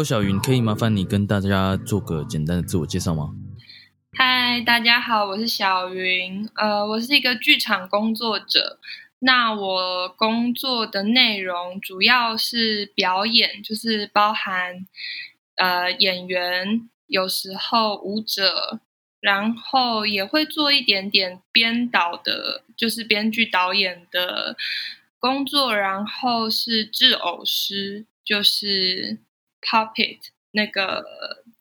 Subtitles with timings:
[0.00, 3.34] 周小云，可以麻烦你跟大家做个简单的自我介绍吗？
[4.14, 6.48] 嗨，大家好，我是小云。
[6.54, 8.78] 呃，我是一个剧场工作者。
[9.18, 14.86] 那我工作的内容主要是表演，就是包含
[15.56, 18.80] 呃演员，有时候舞者，
[19.20, 24.56] 然后也会做一点点编导的，就是编剧导演的
[25.18, 29.18] 工作，然后是制偶师，就是。
[29.60, 30.18] Puppet
[30.52, 31.04] 那个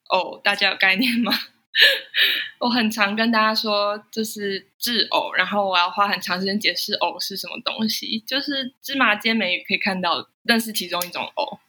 [0.10, 1.32] 偶，大家有概念吗？
[2.60, 8.20] 我很常跟大家说，就是制偶，然后我要花很长时间解释偶是什么东西。
[8.28, 11.60] 就是芝麻街美语可以看到，但是其中一种偶。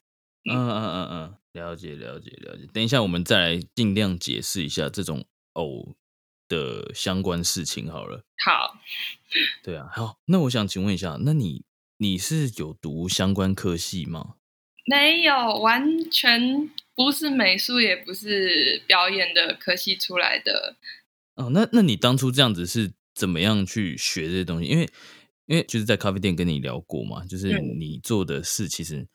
[0.50, 2.66] 嗯嗯嗯嗯，了解了解了解。
[2.72, 5.94] 等一下，我们再来尽量解释一下这种偶
[6.48, 8.24] 的相关事情好了。
[8.44, 8.80] 好，
[9.62, 10.16] 对啊，好。
[10.24, 11.62] 那我想请问一下，那你
[11.98, 14.36] 你是有读相关科系吗？
[14.90, 20.74] 没有，完全不是美术，也不是表演的科系出来的。
[21.36, 24.68] 哦，那那你当初这样子是怎么样去学这些东西？
[24.68, 24.88] 因为
[25.46, 29.06] 因为就是在咖啡店跟你聊过嘛，就是你做的事其实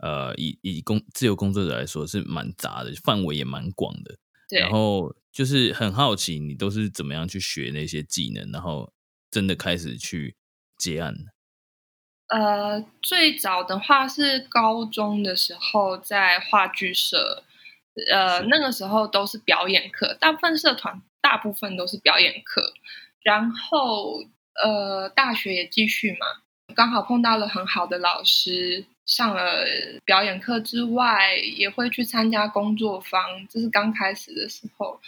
[0.00, 4.18] 呃，以以工自由工作者来说是蛮杂的，范围也蛮广的。
[4.50, 4.60] 对。
[4.60, 8.92] 然后就是很好奇，你都是怎么样去学那些技能，然后
[9.30, 10.36] 真的开始去
[10.76, 11.14] 接案。
[12.32, 17.42] 呃，最早的话是高中的时候在话剧社，
[18.10, 22.72] 呃，那个时候都是表演课，大部分社团大部分都是表演课。
[23.22, 24.24] 然后
[24.64, 26.26] 呃，大学也继续嘛，
[26.74, 29.66] 刚好碰到了很好的老师，上了
[30.06, 34.98] 表演课之外，也会去参加工作坊，这是刚开始的时候。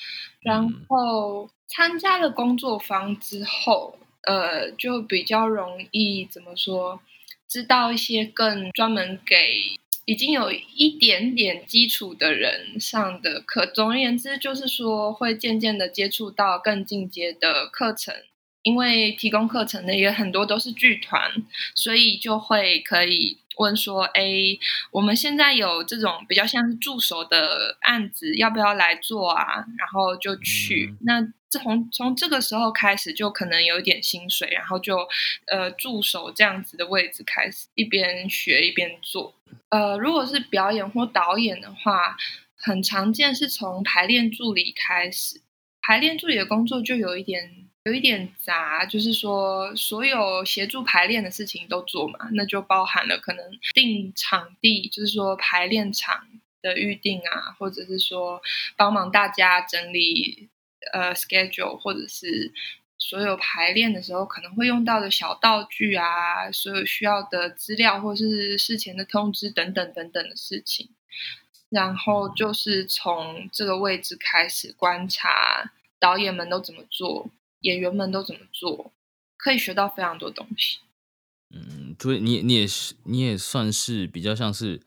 [0.41, 7.01] 然后参加了工作坊之后，呃，就比较容易怎么说？
[7.49, 18.15] 知道一些更专门给已经有一点点基础的人上的课，总而言之，就是说会渐渐的接触到更进阶的课程。
[18.63, 21.31] 因为提供课程的也很多都是剧团，
[21.75, 24.25] 所以就会可以问说：“哎，
[24.91, 31.33] 我们现在有这种比较像是助手的案子，要不要来做啊？”然后就去那。
[31.59, 34.97] 从从这个时候开始，就可能有一点薪水，然后就
[35.47, 39.35] 呃助手这样子的位置开始一边学一边做。
[39.71, 42.17] 呃，如果是表演或导演的话，
[42.57, 45.41] 很常见是从排练助理开始。
[45.83, 53.45] 排练助理的工作就有一点有一点杂，就是说所有协助排练的事情都做嘛，那就包含了可能
[53.75, 56.27] 定场地，就是说排练场
[56.63, 58.41] 的预定啊，或者是说
[58.77, 60.49] 帮忙大家整理。
[60.93, 62.53] 呃，schedule 或者是
[62.99, 70.91] 所有排练的时候可能会用到的小道具啊，所有需要的资料或是事前的通知等等等等的事情，
[71.69, 77.31] 然后就是从这个位置开始观察导演们都怎么做，
[77.61, 78.93] 演员们都怎么做，
[79.37, 80.79] 可以学到非常多东西。
[81.51, 84.81] 嗯，所以你你也是你也算是比较像是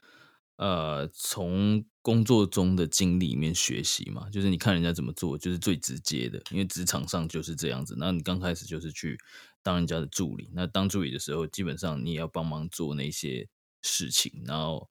[0.58, 1.86] 呃从。
[2.08, 7.98] 工作中的经历里面学习嘛，就是你看人家怎么做，就是最直接的，因为职场上就是这样子。
[8.00, 9.18] 那你刚开始就是去
[9.62, 13.50] 当人家的助理，那当助理的时候，基本上你也要帮忙做那些
[13.82, 14.88] 事情，然后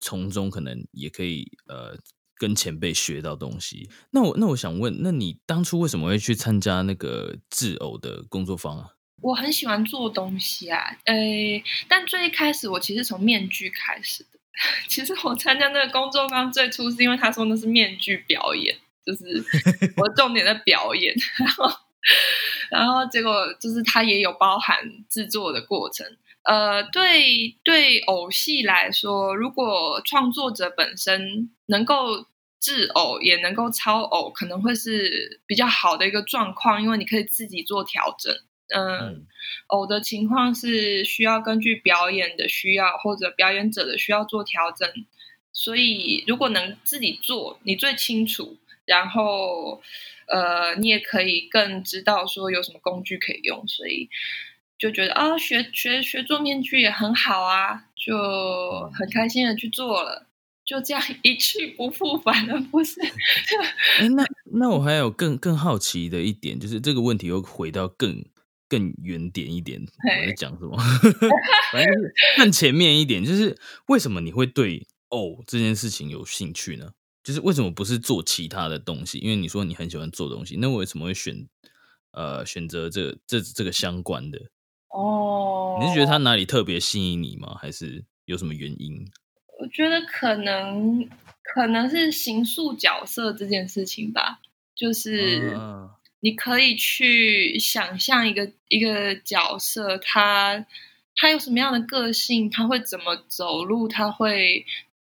[0.00, 1.96] 从中可能也可以呃
[2.34, 3.88] 跟前辈学到东西。
[4.10, 8.96] 那我那我想问，那你当初为什么会去参加那个制偶的工作坊啊？
[9.22, 11.14] 我很喜欢做东西啊，呃，
[11.88, 14.37] 但最一开始我其实从面具开始的。
[14.88, 19.24] 其实我参加那个工作坊最初是因为他说那是面具表演，就是
[19.96, 21.70] 我重点的表演， 然后
[22.70, 24.76] 然后结果就是他也有包含
[25.08, 26.06] 制作的过程。
[26.44, 32.26] 呃，对对，偶戏来说，如果创作者本身能够
[32.58, 38.34] 制偶，也能够超偶，可能会是比较好的一个状况，因为你可以自己做调整。
[38.74, 39.26] 嗯，
[39.68, 44.88] 偶的情况是需要根据表演的需要或者表演者的需要做调整，
[45.52, 49.82] 所以如果能自己做，你最清楚，然后
[50.26, 54.08] 呃，你也可以更知道说有什么工具可以用，所以
[54.78, 60.26] 就觉得啊，学学学做面具也很好啊，就很开心的去做了。
[60.64, 63.00] 就这样一去不复返了，不是？
[64.00, 64.22] 哎，那
[64.52, 68.22] 那我还有更更好奇的一点，就是这个问题又回到更
[68.68, 70.76] 更远点一点，我在讲什么？
[71.72, 73.56] 反正就是更前面一点，就是
[73.88, 76.90] 为什么你会对偶这件事情有兴趣呢？
[77.24, 79.18] 就是为什么不是做其他的东西？
[79.18, 81.46] 因为你说你很喜欢做东西，那为什么会选
[82.12, 84.38] 呃选择这这这个相关的？
[84.88, 87.56] 哦，你是觉得它哪里特别吸引你吗？
[87.60, 89.06] 还是有什么原因？
[89.60, 91.08] 我觉得可能
[91.42, 94.40] 可能是形塑角色这件事情吧，
[94.74, 95.52] 就是
[96.20, 100.66] 你可以去想象一个一个角色，他
[101.14, 104.64] 他有什么样的个性，他会怎么走路，他会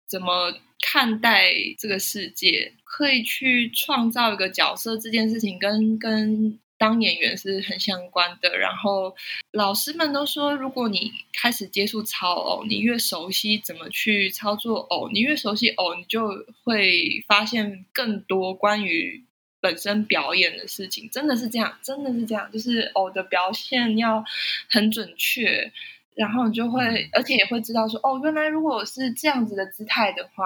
[0.08, 6.60] 怎么看待这个世界，可以去创造一个角色这件事情，跟跟。
[6.80, 9.14] 当演员是很相关的，然后
[9.52, 16.30] 老师们都说，如果你开始接触操偶，你越熟悉怎么去操作偶，你越熟悉偶，你就
[16.64, 19.26] 会发现更多关于
[19.60, 21.10] 本身表演的事情。
[21.10, 24.24] 真的是这样，真的是这样，就是偶的表现要
[24.70, 25.72] 很准确，
[26.16, 30.46] 然后你就会，而且也会知道说，哦，原来如果是这样子的姿态的话，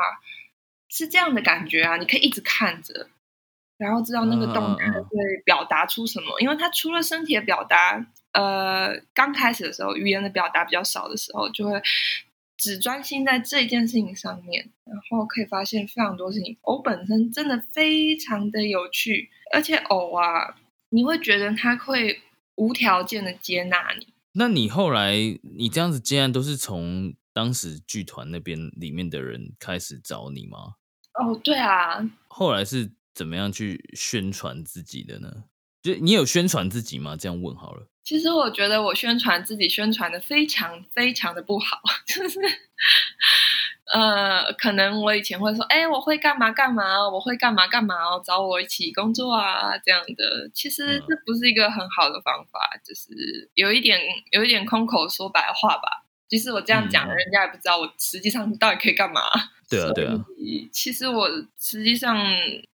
[0.90, 3.08] 是这样的感觉啊，你可以一直看着。
[3.76, 5.10] 然后知道那个动态会
[5.44, 11.82] 表达出什么，因为他除了身体的表达，呃，刚开始的时候语言的表达比较少的时候，就会
[12.58, 16.58] 只专心在这件事情上面，然后可以发现非常多事情。
[16.62, 20.56] 偶本身真的非常的有趣，而且偶啊，
[20.90, 22.22] 你会觉得他会
[22.56, 24.08] 无条件的接纳你。
[24.34, 25.14] 那你后来
[25.58, 30.76] 你这样子接案都是从当时剧团那边里面的人开始找你吗？
[31.14, 32.92] 哦，对啊，后来是。
[33.16, 35.44] 怎么样去宣传自己的呢？
[35.84, 37.18] 就你有宣传自己吗？
[37.20, 37.88] 这样问好了。
[38.04, 42.40] 其实我觉得我宣传自己宣传的非常非常的不好， 就是
[43.94, 50.50] 呃，可能我以前会说，哎，我会干嘛干嘛，我会干嘛干嘛哦，找我一起工作啊，这样的。
[50.54, 54.00] 其实这不是一个很好的方法，就是有一点
[54.32, 56.06] 有一点空口说白话吧。
[56.30, 59.22] 其实我这样讲，人家也不知道我实际上到底可以干嘛。
[59.70, 60.14] 对啊，对啊。
[60.72, 61.30] 其实我
[61.60, 62.18] 实际上。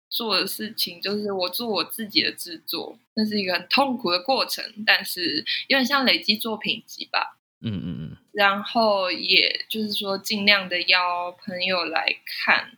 [0.09, 7.37] 做的事情就是我做我自己的制作，那是一个很痛苦的过程，但是有点像累积作品集吧。
[7.61, 8.17] 嗯嗯嗯。
[8.31, 12.77] 然后也就是说，尽量的邀朋友来看，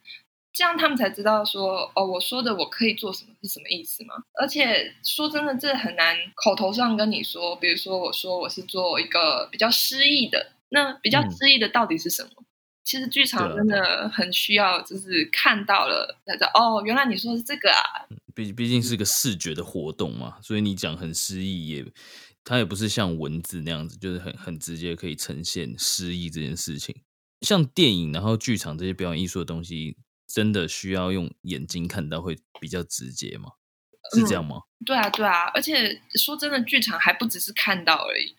[0.51, 4.15] 这样他们才知道说，哦，我说的我可以做什么是什么意思吗？
[4.41, 7.55] 而且说真的，这很难口头上跟你说。
[7.55, 12.43] 比如说，我说我是做一个比较诗意的，那比较诗意的到底是什么？
[12.83, 18.09] 其实剧场真的很需要，就是看到了才知道哦，原来你说是这个啊。
[18.33, 21.85] 毕毕竟是个视觉的活动嘛，所以你讲很诗意，也
[22.43, 26.95] 它也不是像文字那样子，就是很很直接可以呈现诗意这件事情。
[27.41, 33.49] 像电影，然后剧场这些表演艺术的东西，真的需要用眼睛看到会比较直接吗？
[34.15, 34.61] 是这样吗？
[34.85, 38.35] 对啊，对啊，而且说真的，剧场还不只是看到而已，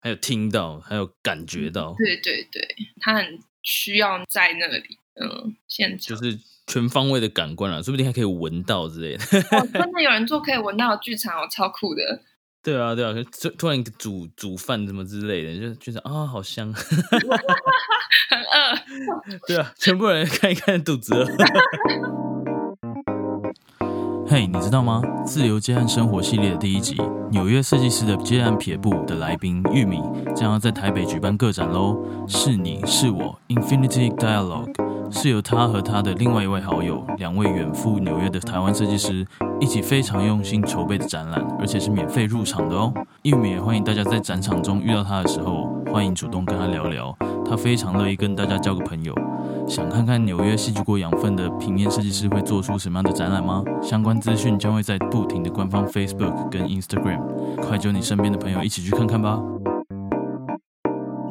[0.00, 1.94] 还有听到，还有感觉到。
[1.98, 3.40] 对对对，它很。
[3.62, 9.24] 需要在那里，嗯，现场就是全方位的感官啊，说不定还可以闻到之类的。
[9.72, 12.22] 真的有人做可以闻到的剧场哦，超酷的。
[12.62, 16.86] 对啊，对啊，突突然煮煮饭什么之类的，就觉得啊，好香， 很
[18.38, 19.38] 饿。
[19.46, 21.26] 对啊，全部人看一看肚子饿。
[24.30, 25.02] 嘿，你知道吗？
[25.26, 26.96] 自由接案生活系列的第一集，
[27.32, 30.00] 纽约设计师的接案撇步的来宾玉米
[30.36, 31.98] 将要在台北举办个展喽。
[32.28, 34.72] 是你是我，Infinity Dialogue，
[35.10, 39.26] 是由他和他的另外一位好友，两位远赴纽约的台湾设计师
[39.60, 42.94] 一起非常用心筹备的展览，而且是免费入场的哦。
[43.22, 49.12] 玉米也欢迎大家在展场中遇到他的时候，欢迎主动跟他聊聊，他非常乐意跟大家交个朋友。
[49.68, 53.64] 想看看纽约吸取过养分的平面设计师会做出什么样的展览吗？
[53.82, 59.42] 相关资讯将会在不停的官方 Facebook 跟 Instagram，快叫你身边的朋友一起去看看吧。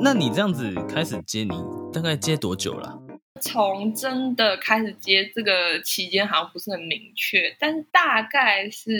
[0.01, 1.51] 那你这样子开始接，你
[1.93, 2.99] 大概接多久了？
[3.39, 8.91] 从真的开始接这个期间好像不是很明确，但是大概是，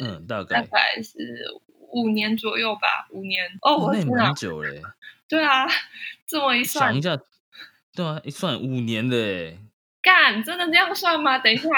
[0.00, 1.16] 嗯，大概大概是
[1.92, 4.82] 五年左右吧，五年哦，我那蛮久嘞。
[5.28, 5.66] 对啊，
[6.26, 7.16] 这么一算，想一下。
[7.94, 9.58] 对啊，一算五年的哎，
[10.00, 11.38] 干真的这样算吗？
[11.38, 11.68] 等一下，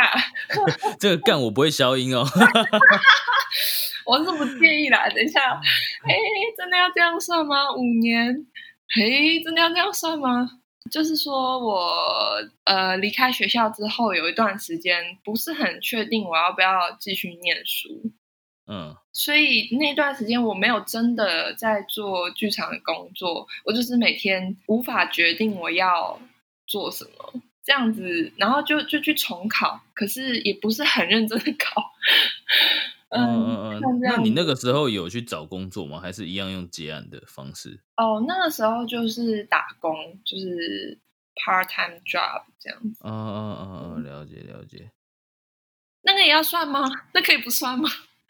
[0.99, 2.25] 这个干我不会消音哦，
[4.07, 5.09] 我是不介意啦。
[5.09, 5.41] 等一下，
[6.05, 6.15] 哎，
[6.57, 7.73] 真的要这样算吗？
[7.75, 8.47] 五年，
[8.95, 10.49] 嘿，真的要这样算吗？
[10.91, 17.89] 就是说我呃离开学校之后，有一段时间不是很确定我要不要继续念书，
[18.67, 26.21] 嗯所以那段时间我没有真的在做剧场的工作，我就是每天无法决定我要
[26.67, 27.41] 做什么。
[27.63, 31.93] 这样子，然后就就去重考，可是也不是很认真的考。
[33.09, 35.99] 嗯嗯嗯那你那个时候有去找工作吗？
[36.01, 37.81] 还是一样用接案的方式？
[37.97, 39.95] 哦，那个时候就是打工，
[40.27, 40.99] 就是
[41.37, 42.99] part time job 这样子。
[43.01, 44.01] 哦哦哦哦！
[44.01, 44.91] 了解了解。
[46.03, 46.83] 那个也要算吗？
[47.15, 47.89] 那可以不算吗？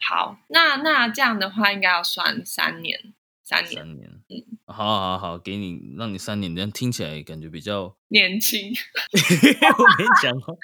[0.09, 7.95] 好，那那这样的话应该要算三年，三年三年，嗯好好好，给你让你三年，这样听起来感觉比较。
[8.09, 8.71] 年轻。
[9.71, 10.57] 我没讲哦，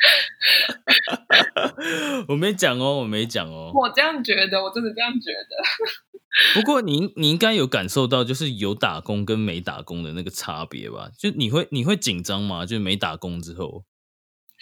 [2.27, 3.71] 我没讲哦，我没讲哦。
[3.74, 5.63] 我这样觉得，我真的这样觉得。
[6.55, 11.10] 不过你你应该有感受到，就是有打工跟没打工的那个差别吧？
[11.17, 12.65] 就你会你会紧张吗？
[12.65, 13.83] 就是没打工之后，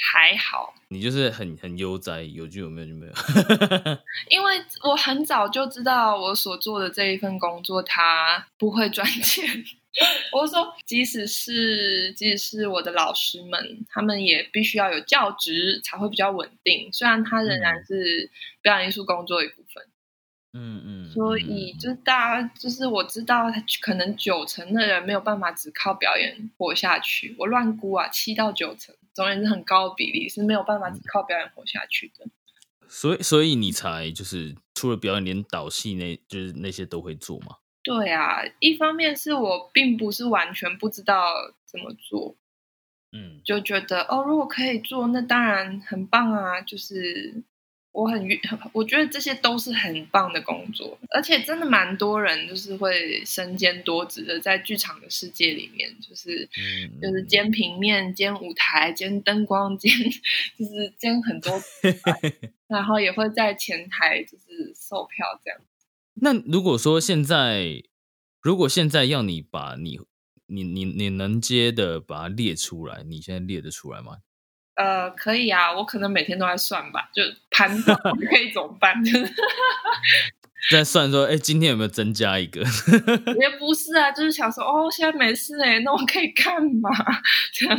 [0.02, 3.12] 还好，你就是很很悠哉，有就有，没有就没有。
[4.32, 9.46] 因为我很早就知道我所做的这一份工作它不会赚钱。
[10.32, 16.90] 我是说，即使是即使是我的老师们，他们也必须要有教职才会比较稳定。
[16.94, 19.84] 虽然他仍然是表演艺术工作的一部分。
[20.54, 21.12] 嗯嗯。
[21.12, 23.52] 所以就是大家就是我知道，
[23.82, 27.36] 可能九成的人没有办法只靠表演活下去。
[27.38, 32.26] 我乱估啊，七到九成，总而言之很高的比例是没有办法只靠表演活下去的。
[32.88, 37.58] 所以所以你才就是除了表演，连导戏那就是那些都会做吗？
[37.84, 41.34] 对啊，一方面是我并不是完全不知道
[41.66, 42.38] 怎么做，
[43.12, 46.62] 嗯就觉得哦，如果可以做，那当然很棒啊。
[46.62, 47.44] 就是
[47.92, 48.40] 我很愿，
[48.72, 59.92] 我觉得这些都是很棒的工作，而且真的蛮多人就是会身兼多职的，在剧场的世界里面，就是嗯，就是兼平面、兼舞台、兼灯光、兼
[60.58, 61.60] 就是兼很多，
[62.68, 65.60] 然后也会在前台就是售票这样。
[66.22, 67.84] 那如果说现在，
[68.42, 70.00] 如果现在要你把你
[70.46, 74.18] 你你你能接的把它列出来，你现在列得出来吗？
[74.80, 77.22] 呃，可以啊，我可能每天都在算吧，就
[77.52, 77.94] 盘到
[78.32, 79.12] 可以怎么办， 就
[80.78, 82.62] 在算说，哎、今天有没有增加一个？
[83.42, 86.90] 也不是啊，就是想说，哦，现在没事哎，那我可以干嘛？
[87.52, 87.78] 这样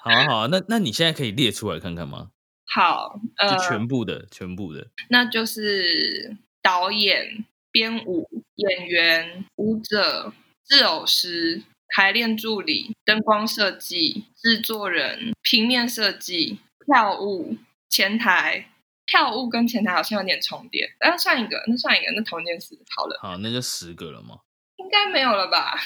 [0.00, 2.30] 好啊好啊，那那你现在可以列出来看看吗？
[2.68, 4.88] 好，呃就，全部的，全部的。
[5.08, 10.32] 那就是导演、编舞、演员、舞者、
[10.68, 17.56] 制偶师、排练助理、灯光设计、制作人、平面设计、票务、
[17.88, 18.70] 前台。
[19.08, 24.40] 票务跟前台好像有点重叠，那算一个，那算一个，那同一件事好了，好，那就十个了吗。
[24.78, 25.78] 应该没有了吧？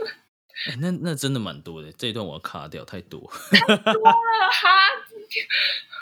[0.70, 3.76] 哎、那那真的蛮多的，这一段我要卡掉，太多 太。
[3.76, 4.70] 多了哈。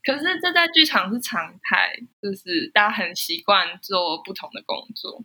[0.04, 5.24] 可是这在剧场是常态，就是大家很习惯做不同的工作。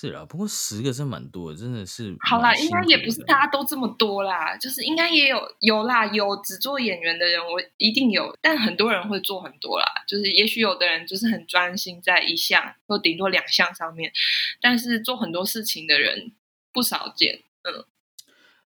[0.00, 14.12] 是啦，不过十个真蛮多的，真的是好啦，蛮应该也不是大家都这么多啦，就是应该也有有啦，有只做演员的人，我一定有，但很多人会做很多啦，就是也许有的人就是很专心在一项或顶多两项上面，
[14.60, 16.30] 但是做很多事情的人
[16.72, 17.42] 不少见。
[17.64, 17.84] 嗯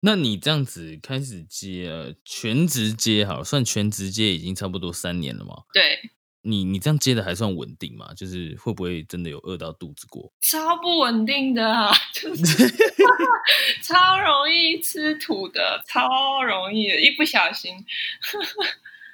[0.04, 5.62] 那你这样子开始接呃全职接好了，算全职接已经差不多三年了嘛？
[5.72, 6.10] 对，
[6.44, 8.12] 你你这样接的还算稳定吗？
[8.14, 10.32] 就是会不会真的有饿到肚子过？
[10.42, 12.44] 超不稳定的啊， 就是
[13.82, 17.72] 超容易吃土的，超容易的，一不小心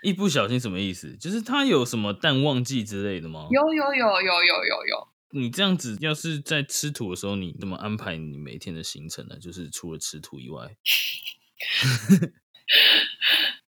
[0.03, 1.17] 一不小心什么意思？
[1.17, 3.47] 就是他有什么淡旺季之类的吗？
[3.51, 9.37] 有有有有有有有，你这样子，要是在吃土的时候，你怎么安排你每天的行程呢？
[9.39, 10.77] 就是除了吃土以外，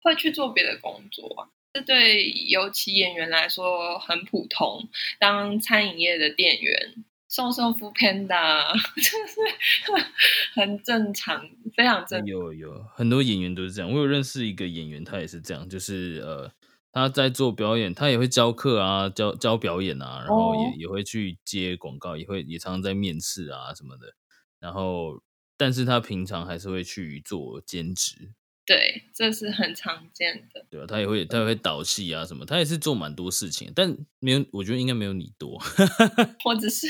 [0.03, 1.49] 会去做别的工作啊。
[1.75, 10.07] 这对尤其演员来说很普通，当餐饮业的店员，送送 o o Panda， 就是
[10.55, 12.27] 很正常，非常正常。
[12.27, 13.91] 有有很多演员都是这样。
[13.93, 16.51] 我有认识一个演员，他也是这样，就是呃，
[16.91, 24.15] 他在做表演，他也会教课啊，教教表演啊，然后也、哦也会去接广告，也会也常常在面试啊什么的。
[24.59, 25.23] 然后，
[25.57, 28.33] 但是他平常还是会去做兼职，
[28.69, 30.63] 对，这是很常见的。
[30.71, 35.59] 对啊、他也会他也会导戏啊什么，他也是做蛮多事情，但没有，我觉得应该没有你多。
[36.45, 36.87] 我只是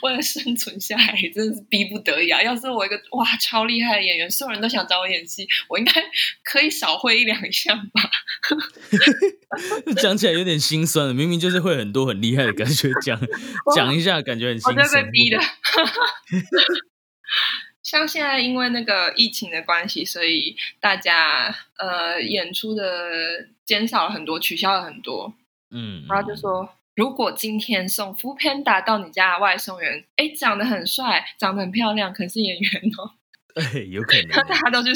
[0.00, 2.42] 为了生存下来，真的是逼不得已啊！
[2.42, 5.92] 要是我一个哇超厉害的演员，所有人都想找我演戏，我应该
[6.44, 8.10] 可以少会一两项吧？
[10.00, 13.20] 讲起来有点心酸了，明明就是会很多很厉害的感觉，讲
[13.76, 15.04] 讲一下感觉很心酸。
[15.04, 15.38] 被逼的。
[17.90, 25.32] 像现在因为那个疫情的关系，所以大家呃演出的减少了很多，取消了很多。
[25.70, 33.12] 嗯，然后就说，如果今天送 f o o Panda 到你家的外送员，哎，长得很帅，长得很漂亮，可是演员哦，
[33.56, 34.92] 哎，有可能， 大家都去，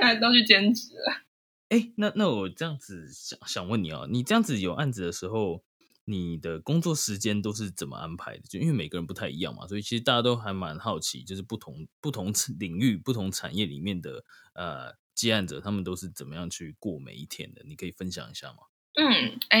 [0.00, 1.22] 大家都去兼职了。
[1.70, 5.64] 哎，那那我这样子想想问你哦，你这样子有案子的时候，
[6.08, 8.42] 你的工作时间都是怎么安排的？
[8.48, 14.24] 就因为每个人不太一样嘛，所以其实大家都还蛮好奇，就是不同不同 领域、不同产业里面的
[14.54, 17.62] 呃接案者，他们都是怎么样去过每一天的？
[17.66, 18.58] 你可以分享一下吗？
[18.94, 19.60] 嗯，哎，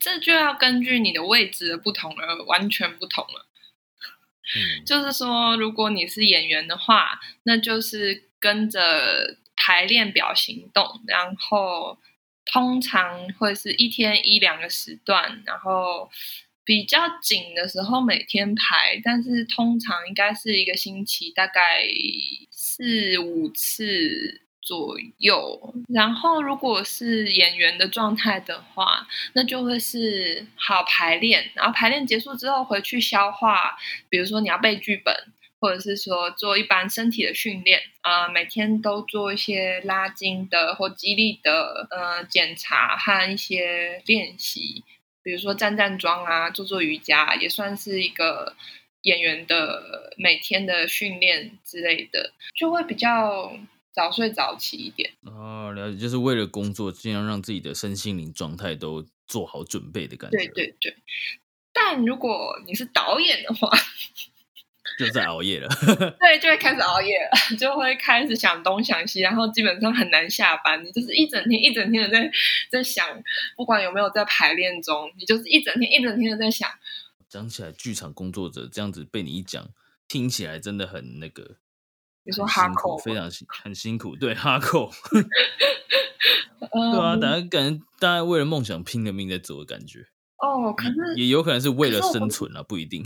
[0.00, 3.46] 这就要根据你的位置的不同而完全不同了。
[4.56, 11.98] 嗯， 就是说，如果你是演员的话，那就是跟着排练表行动，然后
[12.50, 16.10] 通常会是一天一两个时段，然后
[16.64, 21.86] 比较紧的时候每天排，但是通常应该是一个星期大概
[22.50, 24.42] 四五次。
[24.60, 33.78] 左右，然后如果是演员的状态的话，那就会是好排练，然后排练结束之后回去消化，
[34.10, 44.84] 比如说你要背剧本，或者是说做一般身体的训练啊，每天都做一些拉筋的或肌力的呃检查和一些练习，
[45.22, 48.54] 比如说站站桩啊，做做瑜伽，也算是一个
[49.02, 53.58] 演员的每天的训练之类的，就会比较。
[53.90, 60.36] 早睡早起一点哦，了解，就是为了工作，尽量让自己的身心灵状态都做好准备的感觉。
[60.36, 60.96] 对对对，
[61.72, 63.68] 但如果你是导演的话，
[64.98, 65.68] 就在熬夜了。
[66.18, 70.84] 对，就会开始熬夜了， 就会开始想东想西，然后基本上很难下班。
[70.84, 72.30] 你就是一整天一整天的在
[72.70, 73.06] 在想，
[73.56, 76.68] 不管有没有在排练中，你就是一整天一整天的在想。
[77.28, 79.68] 讲起来，剧场工作者这样子被你一讲，
[80.08, 81.56] 听起来真的很那个。
[82.24, 90.00] 你说哈扣非常辛很辛苦，对哈扣， 对啊，大家感觉大家为了梦想拼了命在走的感觉
[90.36, 93.02] 哦，可是也有可能是为了生存啊，不一定。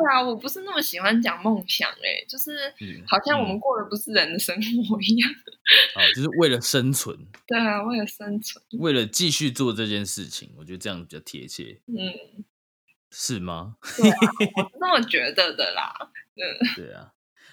[0.00, 2.72] 对啊，我不是那么喜欢讲梦想，哎，就是
[3.06, 5.30] 好像我们过的不是人的生活一样。
[5.94, 7.14] 哦，就是为了生存。
[7.46, 11.80] 对啊，为了生存，为了继续做这件事情，我觉得这样比较贴切。
[11.86, 12.44] 嗯，
[13.10, 13.76] 是吗？
[13.98, 14.16] 对啊，
[14.56, 15.92] 我是这么觉得的啦。
[16.34, 17.12] 嗯，对啊。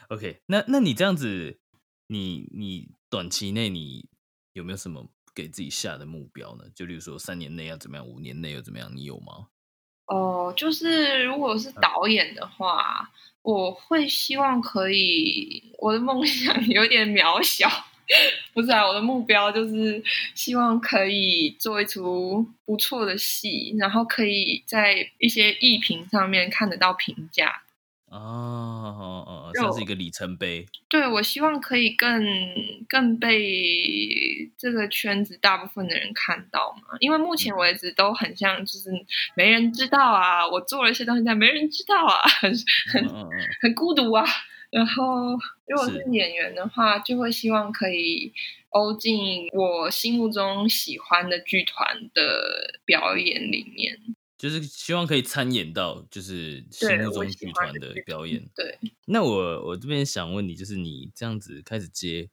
[0.09, 1.59] OK，那那你这样子，
[2.07, 4.07] 你你短期内你
[4.53, 6.63] 有没有什么给自己下的目标呢？
[6.73, 8.89] 就例如说三年内要怎么样，五年内又怎么样？
[8.95, 9.49] 你有吗？
[10.07, 13.09] 哦，就是如果是导演的话，
[13.41, 17.69] 我会希望可以，我的梦想 有点渺小，
[18.53, 20.01] 不是啊，我的目标就是
[20.33, 27.61] 希望可以做一出不错的戏，然后可以在一些艺评上面看得到评价。
[28.19, 30.65] 哦哦哦，算是一个里程碑。
[30.89, 32.23] 对，我希望可以更
[32.87, 38.89] 更被这个圈子大部分的人看到嘛，因为目前为止都很像，就是
[39.35, 42.51] 没人知道啊，我做了一些东西，但没人知道啊，很
[42.91, 43.07] 很
[43.61, 44.25] 很孤独啊。
[44.69, 45.31] 然后，
[45.65, 48.33] 如果是演员的话，就会希望可以
[48.71, 53.97] 欧进我心目中喜欢的剧团的表演里面。
[54.37, 58.47] 就是希望可以参演到，就是心目中剧团的表演。
[58.55, 62.29] 对，那我我这边想问你，就是你这样子开始接，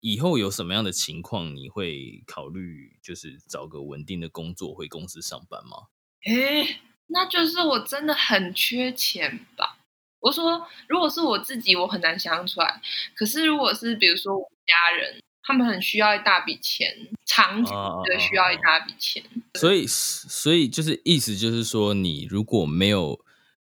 [0.00, 5.88] 以后有什么样的情况，你会考虑就是找个稳定的工作回公司上班吗？
[6.22, 9.78] 哎，那就是我真的很缺钱吧。
[10.20, 12.80] 我说，如果是我自己，我很难想象出来。
[13.16, 15.20] 可是如果是比如说我家人。
[15.48, 17.72] 他们很需要一大笔钱，长期
[18.04, 19.24] 的需要一大笔钱。
[19.54, 23.18] 所以，所以就是意思就是说，你如果没有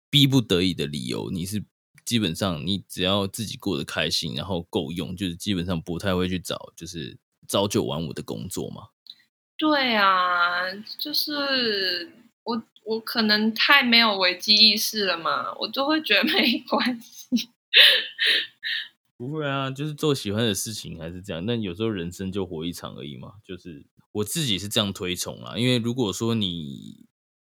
[0.07, 1.65] 逼不得已的理由，你是
[2.05, 8.89] 基本上你只要自己过得开心，然后够用，就是基本上不太会去找就是朝九晚五的工作嘛。
[9.57, 12.11] 对啊，就是
[12.43, 17.49] 我我可能太没有危机意识了嘛，我就会觉得没关系。
[19.25, 21.45] 不会啊，就是做喜欢的事情还是这样。
[21.45, 23.35] 但有时候人生就活一场而已嘛。
[23.41, 25.57] 就是我自己是这样推崇啊。
[25.57, 27.05] 因为如果说你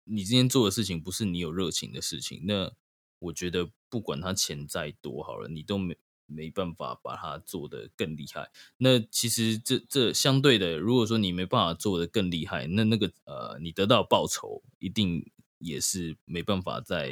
[0.04, 2.70] 你今天做的事情不是你有热情的事情，那
[3.18, 5.96] 我觉得不管他钱再多好了，你都没
[6.26, 8.50] 没办法把它做得更厉害。
[8.76, 15.24] 那其实这这相对的，如果说你没办法做得更厉害，那那个呃，你得到报酬一定
[15.58, 17.10] 也是没办法在，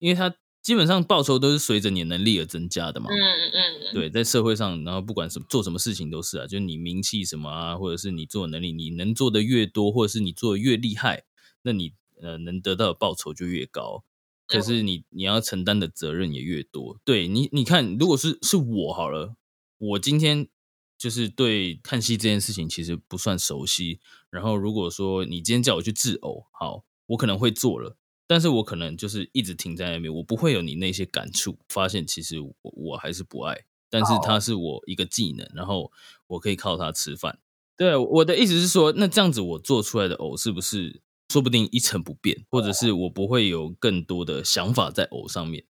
[0.00, 0.34] 因为他。
[0.60, 3.08] 基本上报酬都是随着你能力而增加的嘛。
[3.08, 3.16] 嗯
[3.52, 3.67] 嗯。
[3.92, 11.24] 对，在社会上，然后不管什做什么事情都是啊，就是你名气什么啊，或者是你做的能力，你能做的越多，或者是你做的越厉害，
[11.62, 14.04] 那你呃能得到的报酬就越高。
[14.46, 16.98] 可是你你要承担的责任也越多。
[17.04, 19.36] 对你，你看，如果是是我好了，
[19.76, 20.48] 我今天
[20.96, 24.00] 就是对看戏这件事情其实不算熟悉。
[24.30, 27.96] 然后如果说你今天叫我去制偶，好，我可能会做了，
[28.26, 33.66] 但是我可能就是一直停在那边，我不会有你那些感触，发现其实我我还是不爱。
[33.90, 35.90] 但是它是我一个技能，然后
[36.26, 37.38] 我可以靠它吃饭。
[37.76, 45.64] 对，我的意思是说，那这样子我做出来的藕是不是说不定一成不变，或者是我不会有更多的想法在藕上面？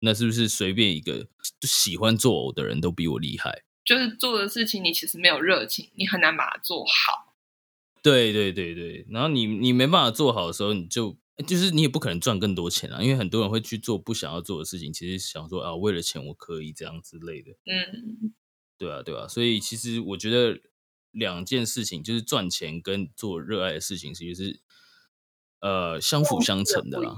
[0.00, 1.26] 那是不是随便一个
[1.62, 3.64] 喜欢做藕的人都比我厉害？
[3.84, 7.34] 就是做的事情你其实没有热情，你很难把它做好。
[8.02, 17.52] 对对对对，然后你你没办法做好的时候，你就就是你也不可能赚更多钱啊，因为很多人会去做不想要做的事情，其实想说啊，为了钱我可以这样之类的。
[17.66, 18.32] 嗯，
[18.78, 20.60] 对啊对啊，所以其实我觉得。
[21.12, 24.60] 两件事情就是赚钱跟做热爱的事情，其实是
[25.58, 27.16] 呃相辅相成的啦。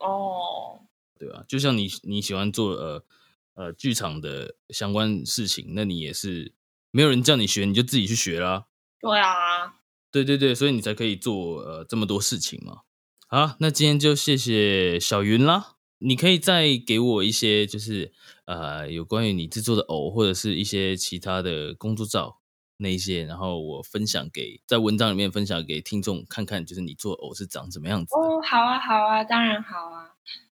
[0.00, 0.80] 哦，
[1.18, 1.44] 对啊？
[1.46, 3.04] 就像你你喜欢做呃
[3.52, 6.54] 呃剧场的相关事情，那你也是
[6.90, 8.66] 没有人叫你学，你就自己去学啦。
[8.98, 9.74] 对啊，
[10.10, 12.84] 对对对，所以你才可以做呃这么多事情嘛。
[13.34, 15.74] 好，那今天就谢谢小云啦。
[15.98, 18.12] 你可以再给我一些就是
[18.44, 22.38] 呃有关于你制作的偶或者是一些其他的工作照。
[22.76, 28.14] 那一些，然后我分享给在文章里面分享给听众看看，就是你做偶是长什么样子。
[28.14, 30.14] 哦，好啊，好啊，当然好啊。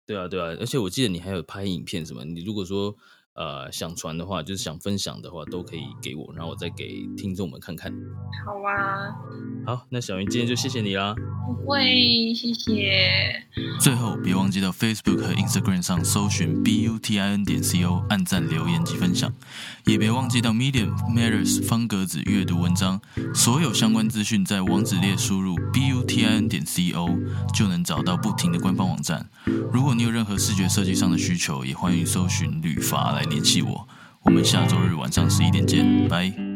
[0.05, 2.97] 对啊，对啊，而且我记得你还有拍影片什么，你如果说
[3.35, 7.92] 呃想传的话，就是想分享的话，都可以给我，然后我再给听众们看看。
[8.47, 9.14] 好啊。
[9.66, 11.14] 好，那小云今天就谢谢你啦。
[11.47, 13.42] 不会，谢谢。
[13.81, 19.33] 最后，别忘记到 Facebook 和 Instagram 上搜寻 b u t i n 点 c o，按赞、留言及分享。
[19.87, 23.01] 也别忘记到 Medium Matters 方格子阅读文章。
[23.35, 27.09] 所有相关资讯在网址列输入 b u t i n 点 c o，
[27.55, 29.27] 就能找到不停的官方网站。
[29.73, 33.89] 如果你有任何视觉设计上的需求，也欢迎搜寻旅发来联系我。
[34.23, 36.54] 我们下周日晚上十一点见，拜。